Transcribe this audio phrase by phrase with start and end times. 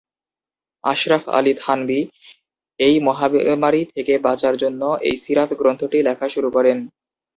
[0.83, 1.99] আশরাফ আলী থানভী
[2.79, 6.77] এই মহামারী থেকে বাঁচার জন্য এই সীরাত গ্রন্থটি লেখা শুরু করেন।